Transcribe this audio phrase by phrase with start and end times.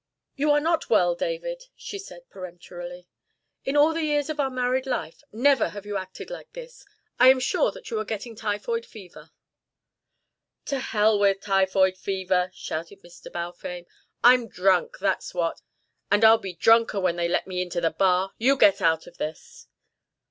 [0.35, 3.07] "You are not well, David," she said peremptorily.
[3.65, 6.83] "In all the years of our married life never have you acted like this.
[7.19, 9.29] I am sure that you are getting typhoid fever"
[10.73, 13.31] "To hell with typhoid fever!" shouted Mr.
[13.31, 13.85] Balfame.
[14.23, 15.61] "I'm drunk, that's what.
[16.11, 18.33] And I'll be drunker when they let me into the bar.
[18.39, 19.67] You get out of this."